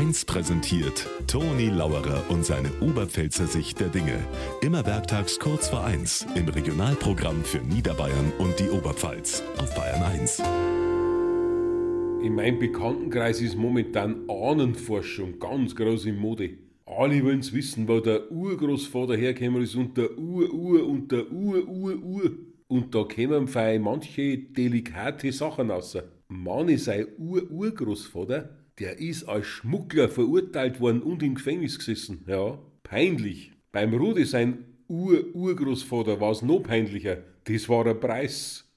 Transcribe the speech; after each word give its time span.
1 0.00 0.24
präsentiert 0.24 1.06
Toni 1.26 1.68
Lauerer 1.68 2.24
und 2.30 2.42
seine 2.42 2.70
Oberpfälzer 2.80 3.46
Sicht 3.46 3.80
der 3.80 3.88
Dinge. 3.88 4.18
Immer 4.62 4.86
werktags 4.86 5.38
kurz 5.38 5.68
vor 5.68 5.84
1 5.84 6.26
im 6.36 6.48
Regionalprogramm 6.48 7.44
für 7.44 7.58
Niederbayern 7.58 8.32
und 8.38 8.58
die 8.58 8.70
Oberpfalz 8.70 9.42
auf 9.58 9.74
Bayern 9.74 10.02
1. 10.02 10.38
In 12.24 12.34
meinem 12.34 12.58
Bekanntenkreis 12.58 13.42
ist 13.42 13.58
momentan 13.58 14.26
Ahnenforschung 14.30 15.38
ganz 15.38 15.76
groß 15.76 16.06
in 16.06 16.16
Mode. 16.16 16.56
Alle 16.86 17.22
wollen's 17.22 17.52
wissen, 17.52 17.86
wo 17.86 18.00
der 18.00 18.32
Urgroßvater 18.32 19.18
hergekommen 19.18 19.64
ist 19.64 19.74
und 19.74 19.98
der 19.98 20.16
Ur-Ur 20.16 20.88
und 20.88 21.12
der 21.12 21.30
Ur-Ur-Ur. 21.30 22.38
Und 22.68 22.94
da 22.94 23.04
kämen 23.04 23.46
manche 23.82 24.38
delikate 24.38 25.30
Sachen 25.30 25.70
raus. 25.70 25.98
Meine 26.28 26.78
sei 26.78 27.06
Ur-Urgroßvater, 27.18 28.48
der 28.80 28.98
ist 28.98 29.24
als 29.24 29.46
Schmuggler 29.46 30.08
verurteilt 30.08 30.80
worden 30.80 31.02
und 31.02 31.22
im 31.22 31.34
Gefängnis 31.34 31.78
gesessen. 31.78 32.24
Ja, 32.26 32.58
peinlich. 32.82 33.52
Beim 33.72 33.94
Rudi 33.94 34.24
sein 34.24 34.64
Ur-Urgroßvater 34.88 36.20
war's 36.20 36.42
noch 36.42 36.60
peinlicher. 36.60 37.18
Das 37.44 37.68
war 37.68 37.84
der 37.84 37.94
Preis. 37.94 38.69